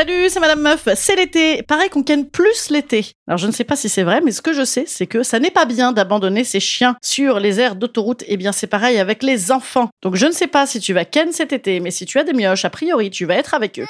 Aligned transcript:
Salut, 0.00 0.30
c'est 0.30 0.40
Madame 0.40 0.62
Meuf, 0.62 0.88
c'est 0.94 1.14
l'été. 1.14 1.62
Pareil 1.62 1.90
qu'on 1.90 2.02
ken 2.02 2.26
plus 2.26 2.70
l'été. 2.70 3.12
Alors 3.28 3.36
je 3.36 3.46
ne 3.46 3.52
sais 3.52 3.64
pas 3.64 3.76
si 3.76 3.90
c'est 3.90 4.02
vrai, 4.02 4.22
mais 4.24 4.32
ce 4.32 4.40
que 4.40 4.54
je 4.54 4.64
sais, 4.64 4.84
c'est 4.86 5.06
que 5.06 5.22
ça 5.22 5.38
n'est 5.38 5.50
pas 5.50 5.66
bien 5.66 5.92
d'abandonner 5.92 6.42
ses 6.42 6.58
chiens 6.58 6.96
sur 7.02 7.38
les 7.38 7.60
aires 7.60 7.76
d'autoroute. 7.76 8.24
Eh 8.26 8.38
bien 8.38 8.50
c'est 8.50 8.66
pareil 8.66 8.96
avec 8.96 9.22
les 9.22 9.52
enfants. 9.52 9.90
Donc 10.00 10.16
je 10.16 10.24
ne 10.24 10.32
sais 10.32 10.46
pas 10.46 10.66
si 10.66 10.80
tu 10.80 10.94
vas 10.94 11.04
ken 11.04 11.32
cet 11.32 11.52
été, 11.52 11.80
mais 11.80 11.90
si 11.90 12.06
tu 12.06 12.18
as 12.18 12.24
des 12.24 12.32
mioches, 12.32 12.64
a 12.64 12.70
priori 12.70 13.10
tu 13.10 13.26
vas 13.26 13.34
être 13.34 13.52
avec 13.52 13.78
eux. 13.78 13.84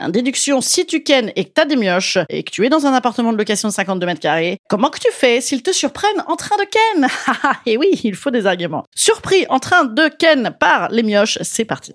En 0.00 0.10
déduction, 0.10 0.60
si 0.60 0.84
tu 0.84 1.02
ken 1.02 1.32
et 1.34 1.46
que 1.46 1.50
t'as 1.54 1.64
des 1.64 1.76
mioches 1.76 2.18
et 2.28 2.42
que 2.42 2.50
tu 2.50 2.66
es 2.66 2.68
dans 2.68 2.84
un 2.84 2.92
appartement 2.92 3.32
de 3.32 3.38
location 3.38 3.70
de 3.70 3.72
52 3.72 4.04
mètres 4.04 4.20
carrés, 4.20 4.58
comment 4.68 4.90
que 4.90 4.98
tu 4.98 5.10
fais 5.12 5.40
s'ils 5.40 5.62
te 5.62 5.72
surprennent 5.72 6.24
en 6.26 6.36
train 6.36 6.56
de 6.58 6.66
ken? 6.66 7.08
Et 7.64 7.78
oui, 7.78 7.88
il 8.04 8.16
faut 8.16 8.30
des 8.30 8.44
arguments. 8.44 8.84
Surpris 8.94 9.46
en 9.48 9.60
train 9.60 9.86
de 9.86 10.08
ken 10.08 10.54
par 10.60 10.90
les 10.90 11.02
mioches, 11.02 11.38
c'est 11.40 11.64
parti. 11.64 11.94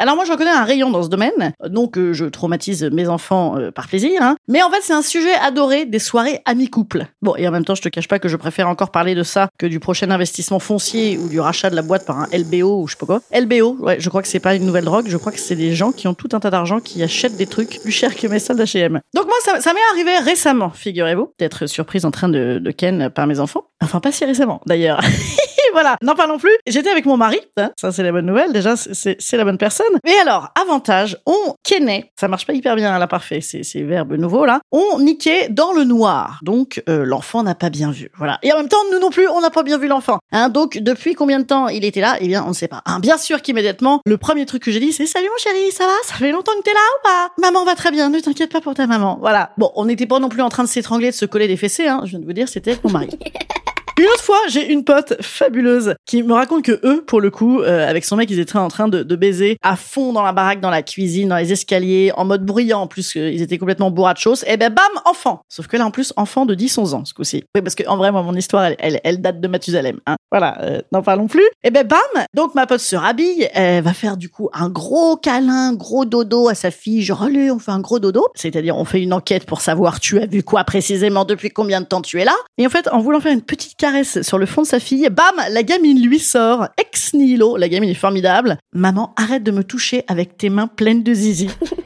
Alors 0.00 0.16
moi, 0.16 0.24
j'en 0.24 0.38
connais 0.38 0.50
un 0.50 0.64
rayon 0.64 0.88
dans 0.88 1.02
ce 1.02 1.10
domaine, 1.10 1.52
donc 1.66 1.98
euh, 1.98 2.14
je 2.14 2.24
traumatise 2.24 2.84
mes 2.84 3.06
enfants 3.06 3.58
euh, 3.58 3.70
par 3.70 3.86
plaisir. 3.86 4.22
Hein. 4.22 4.36
Mais 4.48 4.62
en 4.62 4.70
fait, 4.70 4.80
c'est 4.80 4.94
un 4.94 5.02
sujet 5.02 5.34
adoré 5.34 5.84
des 5.84 5.98
soirées 5.98 6.40
amis-couple. 6.46 7.04
Bon, 7.20 7.36
et 7.36 7.46
en 7.46 7.50
même 7.50 7.66
temps, 7.66 7.74
je 7.74 7.82
te 7.82 7.90
cache 7.90 8.08
pas 8.08 8.18
que 8.18 8.26
je 8.26 8.36
préfère 8.36 8.66
encore 8.66 8.92
parler 8.92 9.14
de 9.14 9.22
ça 9.22 9.50
que 9.58 9.66
du 9.66 9.78
prochain 9.78 10.10
investissement 10.10 10.58
foncier 10.58 11.18
ou 11.18 11.28
du 11.28 11.38
rachat 11.38 11.68
de 11.68 11.76
la 11.76 11.82
boîte 11.82 12.06
par 12.06 12.18
un 12.18 12.28
LBO 12.32 12.80
ou 12.80 12.88
je 12.88 12.94
sais 12.94 12.98
pas 12.98 13.04
quoi. 13.04 13.20
LBO, 13.30 13.76
ouais, 13.80 14.00
je 14.00 14.08
crois 14.08 14.22
que 14.22 14.28
c'est 14.28 14.40
pas 14.40 14.54
une 14.54 14.64
nouvelle 14.64 14.86
drogue, 14.86 15.04
je 15.06 15.18
crois 15.18 15.32
que 15.32 15.38
c'est 15.38 15.54
des 15.54 15.74
gens 15.74 15.92
qui 15.92 16.08
ont 16.08 16.14
tout 16.14 16.30
un 16.32 16.40
tas 16.40 16.48
d'argent 16.48 16.80
qui 16.80 17.02
achètent 17.02 17.36
des 17.36 17.46
trucs 17.46 17.82
plus 17.82 17.92
chers 17.92 18.16
que 18.16 18.26
mes 18.26 18.38
soldes 18.38 18.60
H&M. 18.60 19.02
Donc 19.12 19.26
moi, 19.26 19.36
ça, 19.44 19.60
ça 19.60 19.74
m'est 19.74 19.80
arrivé 19.92 20.16
récemment, 20.24 20.70
figurez-vous, 20.70 21.34
d'être 21.38 21.66
surprise 21.66 22.06
en 22.06 22.10
train 22.10 22.30
de, 22.30 22.58
de 22.58 22.70
ken 22.70 23.10
par 23.10 23.26
mes 23.26 23.38
enfants. 23.38 23.64
Enfin, 23.82 24.00
pas 24.00 24.12
si 24.12 24.24
récemment, 24.24 24.62
d'ailleurs. 24.64 25.02
voilà, 25.72 25.96
n'en 26.02 26.14
parlons 26.14 26.38
plus. 26.38 26.56
J'étais 26.66 26.90
avec 26.90 27.06
mon 27.06 27.16
mari, 27.16 27.40
hein, 27.56 27.70
ça 27.80 27.92
c'est 27.92 28.02
la 28.02 28.12
bonne 28.12 28.26
nouvelle, 28.26 28.52
déjà 28.52 28.74
c'est 28.76 29.36
la 29.36 29.44
bonne 29.44 29.58
personne. 29.58 29.86
Mais 30.04 30.16
alors, 30.22 30.48
avantage, 30.60 31.18
on 31.26 31.54
kennait, 31.62 32.10
ça 32.18 32.28
marche 32.28 32.46
pas 32.46 32.52
hyper 32.52 32.76
bien 32.76 32.98
là, 32.98 33.06
parfait, 33.06 33.40
c'est 33.40 33.62
c'est 33.62 33.82
verbe 33.82 34.12
nouveau 34.14 34.44
là, 34.44 34.60
on 34.72 35.00
niquait 35.00 35.48
dans 35.48 35.72
le 35.72 35.84
noir. 35.84 36.40
Donc 36.42 36.82
euh, 36.88 37.04
l'enfant 37.04 37.42
n'a 37.42 37.54
pas 37.54 37.70
bien 37.70 37.90
vu, 37.90 38.10
voilà. 38.16 38.38
Et 38.42 38.52
en 38.52 38.56
même 38.56 38.68
temps, 38.68 38.78
nous 38.92 38.98
non 38.98 39.10
plus, 39.10 39.28
on 39.28 39.40
n'a 39.40 39.50
pas 39.50 39.62
bien 39.62 39.78
vu 39.78 39.88
l'enfant. 39.88 40.18
Hein, 40.32 40.48
donc 40.48 40.78
depuis 40.78 41.14
combien 41.14 41.40
de 41.40 41.44
temps 41.44 41.68
il 41.68 41.84
était 41.84 42.00
là? 42.00 42.16
Eh 42.20 42.26
bien, 42.26 42.44
on 42.44 42.48
ne 42.48 42.54
sait 42.54 42.68
pas. 42.68 42.82
Hein, 42.86 43.00
bien 43.00 43.18
sûr 43.18 43.42
qu'immédiatement, 43.42 44.00
le 44.04 44.16
premier 44.16 44.46
truc 44.46 44.62
que 44.62 44.70
j'ai 44.70 44.80
dit, 44.80 44.92
c'est 44.92 45.06
salut 45.06 45.28
mon 45.28 45.38
chéri, 45.38 45.72
ça 45.72 45.86
va? 45.86 45.92
Ça 46.04 46.14
fait 46.14 46.32
longtemps 46.32 46.52
que 46.58 46.62
t'es 46.62 46.72
là 46.72 46.80
ou 46.98 47.02
pas? 47.02 47.32
Maman 47.38 47.64
va 47.64 47.74
très 47.74 47.90
bien, 47.90 48.08
ne 48.08 48.20
t'inquiète 48.20 48.52
pas 48.52 48.60
pour 48.60 48.74
ta 48.74 48.86
maman. 48.86 49.18
Voilà. 49.20 49.50
Bon, 49.58 49.70
on 49.74 49.84
n'était 49.84 50.06
pas 50.06 50.18
non 50.18 50.28
plus 50.28 50.42
en 50.42 50.48
train 50.48 50.64
de 50.64 50.68
s'étrangler, 50.68 51.10
de 51.10 51.16
se 51.16 51.26
coller 51.26 51.48
des 51.48 51.56
fessées. 51.56 51.86
Hein, 51.86 52.00
je 52.04 52.10
viens 52.10 52.18
de 52.18 52.24
vous 52.24 52.32
dire, 52.32 52.48
c'était 52.48 52.72
avec 52.72 52.84
mon 52.84 52.90
mari. 52.90 53.08
Une 54.00 54.06
autre 54.06 54.19
j'ai 54.48 54.72
une 54.72 54.84
pote 54.84 55.14
fabuleuse 55.20 55.94
qui 56.06 56.22
me 56.22 56.32
raconte 56.32 56.64
que 56.64 56.80
eux, 56.84 57.04
pour 57.06 57.20
le 57.20 57.30
coup, 57.30 57.60
euh, 57.60 57.88
avec 57.88 58.04
son 58.04 58.16
mec, 58.16 58.30
ils 58.30 58.38
étaient 58.38 58.56
en 58.56 58.68
train 58.68 58.88
de, 58.88 59.02
de 59.02 59.16
baiser 59.16 59.56
à 59.62 59.76
fond 59.76 60.12
dans 60.12 60.22
la 60.22 60.32
baraque, 60.32 60.60
dans 60.60 60.70
la 60.70 60.82
cuisine, 60.82 61.28
dans 61.28 61.36
les 61.36 61.52
escaliers, 61.52 62.12
en 62.16 62.24
mode 62.24 62.44
bruyant, 62.44 62.82
en 62.82 62.86
plus 62.86 63.16
euh, 63.16 63.30
ils 63.30 63.42
étaient 63.42 63.58
complètement 63.58 63.90
bourrachos. 63.90 64.44
Et 64.46 64.56
ben 64.56 64.72
bam, 64.72 64.84
enfant. 65.04 65.42
Sauf 65.48 65.66
que 65.66 65.76
là, 65.76 65.86
en 65.86 65.90
plus, 65.90 66.12
enfant 66.16 66.46
de 66.46 66.54
10-11 66.54 66.94
ans, 66.94 67.04
ce 67.04 67.14
coup-ci. 67.14 67.44
Oui, 67.54 67.62
parce 67.62 67.74
que 67.74 67.86
en 67.86 67.96
vrai, 67.96 68.12
moi, 68.12 68.22
mon 68.22 68.34
histoire, 68.34 68.70
elle 68.78 69.20
date 69.20 69.40
de 69.40 69.48
Mathusalem. 69.48 70.00
Hein. 70.06 70.16
Voilà, 70.30 70.60
euh, 70.62 70.80
n'en 70.92 71.02
parlons 71.02 71.26
plus. 71.26 71.46
Et 71.64 71.70
ben 71.70 71.86
bam, 71.86 71.98
donc 72.34 72.54
ma 72.54 72.66
pote 72.66 72.80
se 72.80 72.94
rhabille, 72.94 73.48
elle 73.52 73.82
va 73.82 73.92
faire 73.92 74.16
du 74.16 74.28
coup 74.28 74.48
un 74.52 74.68
gros 74.68 75.16
câlin, 75.16 75.74
gros 75.74 76.04
dodo 76.04 76.48
à 76.48 76.54
sa 76.54 76.70
fille. 76.70 77.02
Genre, 77.02 77.22
allez, 77.24 77.50
on 77.50 77.58
fait 77.58 77.72
un 77.72 77.80
gros 77.80 77.98
dodo. 77.98 78.26
C'est-à-dire, 78.34 78.76
on 78.76 78.84
fait 78.84 79.02
une 79.02 79.12
enquête 79.12 79.44
pour 79.44 79.60
savoir 79.60 79.98
tu 79.98 80.20
as 80.20 80.26
vu 80.26 80.42
quoi 80.42 80.64
précisément, 80.64 81.24
depuis 81.24 81.50
combien 81.50 81.80
de 81.80 81.86
temps 81.86 82.00
tu 82.00 82.20
es 82.20 82.24
là. 82.24 82.34
Et 82.58 82.66
en 82.66 82.70
fait, 82.70 82.88
en 82.92 83.00
voulant 83.00 83.20
faire 83.20 83.32
une 83.32 83.42
petite 83.42 83.76
caresse 83.76 84.19
sur 84.22 84.38
le 84.38 84.46
fond 84.46 84.62
de 84.62 84.66
sa 84.66 84.80
fille, 84.80 85.08
bam, 85.10 85.34
la 85.50 85.62
gamine 85.62 86.02
lui 86.02 86.18
sort, 86.18 86.68
ex 86.78 87.14
nihilo, 87.14 87.56
la 87.56 87.68
gamine 87.68 87.90
est 87.90 87.94
formidable. 87.94 88.58
Maman, 88.72 89.12
arrête 89.16 89.42
de 89.42 89.50
me 89.50 89.64
toucher 89.64 90.04
avec 90.08 90.36
tes 90.36 90.50
mains 90.50 90.68
pleines 90.68 91.02
de 91.02 91.14
zizi. 91.14 91.48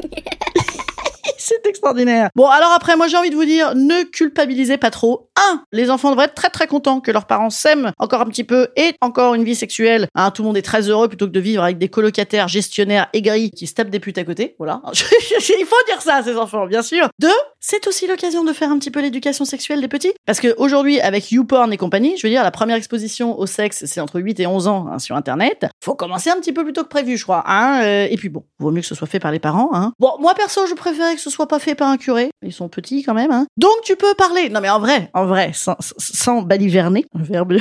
Bon, 2.34 2.48
alors 2.48 2.72
après, 2.72 2.96
moi 2.96 3.08
j'ai 3.08 3.16
envie 3.16 3.30
de 3.30 3.36
vous 3.36 3.44
dire, 3.44 3.74
ne 3.74 4.04
culpabilisez 4.04 4.76
pas 4.76 4.90
trop. 4.90 5.28
Un, 5.36 5.62
les 5.72 5.90
enfants 5.90 6.10
devraient 6.10 6.26
être 6.26 6.34
très 6.34 6.50
très 6.50 6.66
contents 6.66 7.00
que 7.00 7.10
leurs 7.10 7.26
parents 7.26 7.50
s'aiment 7.50 7.92
encore 7.98 8.20
un 8.20 8.26
petit 8.26 8.44
peu 8.44 8.68
et 8.76 8.94
encore 9.00 9.34
une 9.34 9.44
vie 9.44 9.54
sexuelle. 9.54 10.06
Hein, 10.14 10.30
tout 10.30 10.42
le 10.42 10.48
monde 10.48 10.56
est 10.56 10.62
très 10.62 10.88
heureux 10.88 11.08
plutôt 11.08 11.26
que 11.26 11.32
de 11.32 11.40
vivre 11.40 11.62
avec 11.62 11.78
des 11.78 11.88
colocataires 11.88 12.48
gestionnaires 12.48 13.08
aigris 13.12 13.50
qui 13.50 13.66
se 13.66 13.74
tapent 13.74 13.90
des 13.90 14.00
putes 14.00 14.18
à 14.18 14.24
côté. 14.24 14.54
Voilà. 14.58 14.80
Il 14.94 15.66
faut 15.66 15.76
dire 15.86 16.00
ça 16.00 16.16
à 16.16 16.22
ces 16.22 16.36
enfants, 16.36 16.66
bien 16.66 16.82
sûr. 16.82 17.08
Deux, 17.18 17.28
c'est 17.60 17.86
aussi 17.86 18.06
l'occasion 18.06 18.44
de 18.44 18.52
faire 18.52 18.70
un 18.70 18.78
petit 18.78 18.90
peu 18.90 19.00
l'éducation 19.00 19.44
sexuelle 19.44 19.80
des 19.80 19.88
petits. 19.88 20.12
Parce 20.26 20.40
que 20.40 20.54
aujourd'hui, 20.58 21.00
avec 21.00 21.30
YouPorn 21.30 21.72
et 21.72 21.76
compagnie, 21.76 22.16
je 22.16 22.26
veux 22.26 22.30
dire, 22.30 22.42
la 22.42 22.50
première 22.50 22.76
exposition 22.76 23.38
au 23.38 23.46
sexe, 23.46 23.84
c'est 23.86 24.00
entre 24.00 24.20
8 24.20 24.40
et 24.40 24.46
11 24.46 24.68
ans 24.68 24.86
hein, 24.90 24.98
sur 24.98 25.16
Internet. 25.16 25.66
Faut 25.82 25.94
commencer 25.94 26.30
un 26.30 26.36
petit 26.36 26.52
peu 26.52 26.64
plus 26.64 26.72
tôt 26.72 26.82
que 26.82 26.88
prévu, 26.88 27.16
je 27.16 27.22
crois. 27.24 27.44
Hein, 27.46 27.82
euh, 27.82 28.06
et 28.10 28.16
puis 28.16 28.28
bon, 28.28 28.44
vaut 28.58 28.70
mieux 28.70 28.80
que 28.80 28.86
ce 28.86 28.94
soit 28.94 29.06
fait 29.06 29.20
par 29.20 29.32
les 29.32 29.38
parents. 29.38 29.70
Hein. 29.72 29.92
Bon, 29.98 30.12
moi 30.20 30.34
perso, 30.34 30.66
je 30.66 30.74
préférais 30.74 31.14
que 31.14 31.20
ce 31.20 31.30
soit 31.30 31.48
pas 31.48 31.58
fait 31.58 31.73
par 31.74 31.88
un 31.88 31.96
curé. 31.96 32.30
Ils 32.42 32.52
sont 32.52 32.68
petits 32.68 33.02
quand 33.02 33.14
même. 33.14 33.30
Hein. 33.30 33.46
Donc 33.56 33.74
tu 33.82 33.96
peux 33.96 34.14
parler. 34.14 34.48
Non 34.48 34.60
mais 34.60 34.70
en 34.70 34.80
vrai, 34.80 35.10
en 35.14 35.26
vrai, 35.26 35.50
sans, 35.52 35.76
sans 35.80 36.42
baliverner, 36.42 37.06
verbe, 37.14 37.56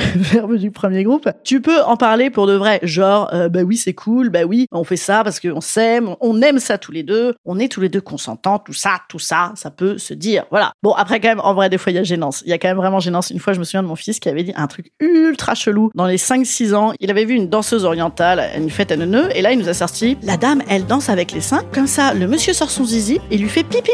du 0.56 0.70
premier 0.70 1.04
groupe, 1.04 1.28
tu 1.44 1.60
peux 1.60 1.82
en 1.82 1.96
parler 1.96 2.30
pour 2.30 2.46
de 2.46 2.54
vrai. 2.54 2.80
Genre, 2.82 3.30
euh, 3.32 3.48
bah 3.48 3.62
oui, 3.62 3.76
c'est 3.76 3.94
cool, 3.94 4.30
bah 4.30 4.44
oui, 4.44 4.66
on 4.72 4.84
fait 4.84 4.96
ça 4.96 5.24
parce 5.24 5.40
qu'on 5.40 5.60
s'aime, 5.60 6.14
on 6.20 6.40
aime 6.42 6.58
ça 6.58 6.78
tous 6.78 6.92
les 6.92 7.02
deux, 7.02 7.34
on 7.44 7.58
est 7.58 7.68
tous 7.68 7.80
les 7.80 7.88
deux 7.88 8.00
consentants, 8.00 8.58
tout 8.58 8.72
ça, 8.72 9.00
tout 9.08 9.18
ça, 9.18 9.52
ça 9.56 9.70
peut 9.70 9.98
se 9.98 10.14
dire. 10.14 10.44
Voilà. 10.50 10.72
Bon, 10.82 10.92
après 10.92 11.20
quand 11.20 11.28
même, 11.28 11.40
en 11.40 11.54
vrai, 11.54 11.68
des 11.68 11.78
fois, 11.78 11.92
il 11.92 11.96
y 11.96 11.98
a 11.98 12.04
gênance. 12.04 12.42
Il 12.46 12.50
y 12.50 12.52
a 12.52 12.58
quand 12.58 12.68
même 12.68 12.76
vraiment 12.76 13.00
gênance. 13.00 13.30
Une 13.30 13.38
fois, 13.38 13.52
je 13.52 13.58
me 13.58 13.64
souviens 13.64 13.82
de 13.82 13.88
mon 13.88 13.96
fils 13.96 14.20
qui 14.20 14.28
avait 14.28 14.42
dit 14.42 14.52
un 14.56 14.66
truc 14.66 14.92
ultra 15.00 15.54
chelou. 15.54 15.90
Dans 15.94 16.06
les 16.06 16.16
5-6 16.16 16.74
ans, 16.74 16.92
il 17.00 17.10
avait 17.10 17.24
vu 17.24 17.34
une 17.34 17.48
danseuse 17.48 17.84
orientale 17.84 18.40
à 18.40 18.56
une 18.56 18.70
fête 18.70 18.92
à 18.92 18.96
Neuneu, 18.96 19.28
et 19.34 19.42
là, 19.42 19.52
il 19.52 19.58
nous 19.58 19.68
a 19.68 19.74
sorti, 19.74 20.16
la 20.22 20.36
dame, 20.36 20.62
elle 20.68 20.86
danse 20.86 21.08
avec 21.08 21.32
les 21.32 21.40
seins, 21.40 21.62
comme 21.72 21.86
ça, 21.86 22.14
le 22.14 22.26
monsieur 22.26 22.52
sort 22.52 22.70
son 22.70 22.84
zizi 22.84 23.20
et 23.30 23.38
lui 23.38 23.48
fait 23.48 23.64
pipi 23.64 23.90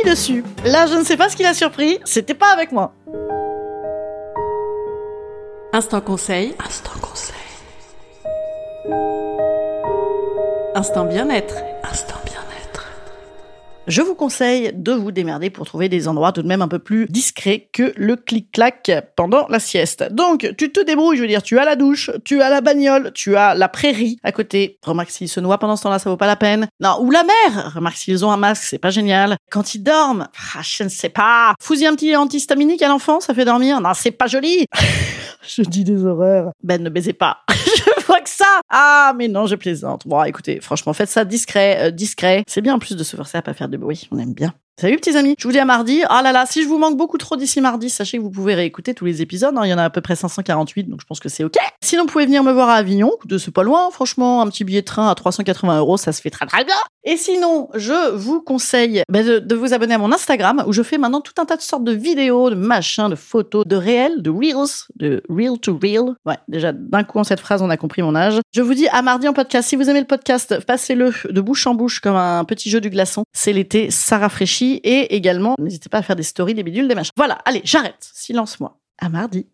Là, 0.65 0.87
je 0.87 0.97
ne 0.99 1.05
sais 1.05 1.17
pas 1.17 1.29
ce 1.29 1.37
qu'il 1.37 1.47
a 1.47 1.55
surpris, 1.55 2.01
c'était 2.05 2.35
pas 2.35 2.51
avec 2.53 2.73
moi. 2.73 2.93
Instant 5.73 6.01
conseil. 6.01 6.53
Instant 6.67 6.99
conseil. 7.01 7.37
Instant 10.75 11.05
bien-être. 11.05 11.55
Je 13.87 14.03
vous 14.03 14.15
conseille 14.15 14.73
de 14.75 14.93
vous 14.93 15.11
démerder 15.11 15.49
pour 15.49 15.67
trouver 15.67 15.89
des 15.89 16.07
endroits 16.07 16.33
tout 16.33 16.43
de 16.43 16.47
même 16.47 16.61
un 16.61 16.69
peu 16.69 16.79
plus 16.79 17.07
discrets 17.07 17.71
que 17.73 17.95
le 17.97 18.15
clic-clac 18.15 18.93
pendant 19.17 19.49
la 19.49 19.59
sieste. 19.59 20.05
Donc, 20.13 20.53
tu 20.59 20.71
te 20.71 20.81
débrouilles, 20.85 21.17
je 21.17 21.23
veux 21.23 21.29
dire, 21.29 21.43
tu 21.43 21.59
as 21.59 21.65
la 21.65 21.77
douche, 21.77 22.11
tu 22.25 22.43
as 22.43 22.51
la 22.51 22.61
bagnole, 22.61 23.11
tu 23.15 23.37
as 23.37 23.55
la 23.55 23.69
prairie 23.69 24.19
à 24.23 24.33
côté. 24.33 24.79
Remarque 24.85 25.11
s'ils 25.11 25.31
se 25.31 25.41
noient 25.41 25.59
pendant 25.59 25.77
ce 25.77 25.85
temps-là, 25.85 25.99
ça 25.99 26.11
vaut 26.11 26.19
pas 26.19 26.27
la 26.27 26.37
peine. 26.37 26.69
Non, 26.79 26.99
ou 27.01 27.11
la 27.11 27.25
mer. 27.25 27.73
Remarque 27.75 27.97
s'ils 27.97 28.25
ont 28.25 28.31
un 28.31 28.37
masque, 28.37 28.65
c'est 28.65 28.79
pas 28.79 28.91
génial. 28.91 29.37
Quand 29.51 29.75
ils 29.75 29.83
dorment, 29.83 30.29
ah, 30.55 30.61
je 30.63 30.85
ne 30.85 30.91
sais 30.91 31.09
pas. 31.09 31.55
Fous-y 31.59 31.87
un 31.87 31.95
petit 31.95 32.15
antihistaminique 32.15 32.83
à 32.83 32.89
l'enfant, 32.89 33.21
ça 33.21 33.33
fait 33.33 33.47
dormir. 33.47 33.81
Non, 33.81 33.93
c'est 33.95 34.11
pas 34.11 34.27
joli. 34.27 34.67
je 35.43 35.63
dis 35.63 35.85
des 35.85 36.05
horreurs. 36.05 36.51
Ben, 36.63 36.83
ne 36.83 36.91
baisez 36.91 37.15
pas. 37.15 37.39
que 38.19 38.29
ça. 38.29 38.61
Ah, 38.71 39.13
mais 39.17 39.29
non, 39.29 39.47
je 39.47 39.55
plaisante. 39.57 40.07
Bon, 40.07 40.23
écoutez, 40.25 40.61
franchement, 40.61 40.93
faites 40.93 41.09
ça 41.11 41.25
discret, 41.25 41.79
euh, 41.81 41.91
discret. 41.91 42.45
C'est 42.47 42.61
bien 42.61 42.75
en 42.75 42.79
plus 42.79 42.97
de 42.97 43.05
se 43.05 43.17
forcer 43.17 43.39
à 43.39 43.43
pas 43.43 43.55
faire 43.55 43.69
de 43.69 43.77
bruit. 43.77 44.09
On 44.11 44.19
aime 44.19 44.35
bien. 44.35 44.53
Salut 44.81 44.97
petits 44.97 45.15
amis, 45.15 45.35
je 45.39 45.47
vous 45.47 45.53
dis 45.53 45.59
à 45.59 45.67
mardi. 45.67 46.03
Ah 46.09 46.23
là 46.23 46.33
là, 46.33 46.47
si 46.47 46.63
je 46.63 46.69
vous 46.69 46.79
manque 46.79 46.97
beaucoup 46.97 47.19
trop 47.19 47.37
d'ici 47.37 47.61
mardi, 47.61 47.91
sachez 47.91 48.17
que 48.17 48.23
vous 48.23 48.31
pouvez 48.31 48.55
réécouter 48.55 48.95
tous 48.95 49.05
les 49.05 49.21
épisodes. 49.21 49.55
hein. 49.59 49.61
Il 49.65 49.69
y 49.69 49.75
en 49.75 49.79
a 49.79 49.85
à 49.85 49.91
peu 49.91 50.01
près 50.01 50.17
548, 50.17 50.85
donc 50.85 51.03
je 51.03 51.07
pense 51.07 51.21
que 51.21 51.29
c'est 51.29 51.45
ok. 51.45 51.57
Sinon, 51.83 52.05
vous 52.05 52.09
pouvez 52.09 52.25
venir 52.25 52.43
me 52.43 52.51
voir 52.51 52.71
à 52.71 52.77
Avignon, 52.77 53.13
de 53.27 53.37
c'est 53.37 53.51
pas 53.51 53.63
loin, 53.63 53.91
franchement, 53.91 54.41
un 54.41 54.47
petit 54.49 54.65
billet 54.65 54.81
de 54.81 54.87
train 54.87 55.11
à 55.11 55.15
380 55.15 55.79
euros, 55.81 55.99
ça 55.99 56.13
se 56.13 56.23
fait 56.23 56.31
très 56.31 56.47
très 56.47 56.65
bien. 56.65 56.77
Et 57.05 57.17
sinon, 57.17 57.69
je 57.75 58.13
vous 58.15 58.43
conseille 58.43 59.03
bah, 59.09 59.23
de, 59.23 59.39
de 59.39 59.55
vous 59.55 59.73
abonner 59.73 59.95
à 59.95 59.99
mon 59.99 60.13
Instagram, 60.13 60.63
où 60.67 60.73
je 60.73 60.83
fais 60.83 60.99
maintenant 60.99 61.21
tout 61.21 61.33
un 61.39 61.47
tas 61.47 61.57
de 61.57 61.63
sortes 61.63 61.85
de 61.85 61.93
vidéos, 61.93 62.51
de 62.51 62.55
machins, 62.55 63.09
de 63.09 63.15
photos, 63.15 63.65
de 63.67 63.77
réels, 63.77 64.21
de 64.21 64.31
reels, 64.31 64.87
de 64.97 65.23
real 65.31 65.59
to 65.59 65.79
real. 65.83 66.15
Ouais, 66.27 66.37
déjà 66.49 66.73
d'un 66.73 67.05
coup 67.05 67.19
en 67.19 67.25
cette 67.25 67.41
phrase, 67.41 67.63
on 67.63 67.71
a 67.71 67.77
compris 67.77 68.03
mon 68.03 68.15
âge. 68.15 68.41
Je 68.53 68.61
vous 68.61 68.75
dis 68.75 68.89
à 68.89 69.01
mardi 69.01 69.27
en 69.29 69.33
podcast. 69.33 69.69
Si 69.69 69.77
vous 69.77 69.89
aimez 69.89 70.01
le 70.01 70.07
podcast, 70.07 70.65
passez-le 70.67 71.13
de 71.31 71.41
bouche 71.41 71.67
en 71.67 71.75
bouche 71.75 72.01
comme 72.01 72.17
un 72.17 72.45
petit 72.45 72.69
jeu 72.69 72.81
du 72.81 72.91
glaçon. 72.91 73.25
C'est 73.33 73.53
l'été, 73.53 73.91
ça 73.91 74.19
rafraîchit 74.19 74.81
et 74.85 75.15
également, 75.15 75.55
n'hésitez 75.59 75.89
pas 75.89 75.99
à 75.99 76.03
faire 76.03 76.17
des 76.17 76.23
stories, 76.23 76.55
des 76.55 76.63
bidules, 76.63 76.89
des 76.89 76.95
machins. 76.95 77.13
Voilà, 77.17 77.39
allez, 77.47 77.63
j'arrête. 77.65 78.11
Silence-moi. 78.13 78.77
À 78.99 79.09
mardi. 79.09 79.47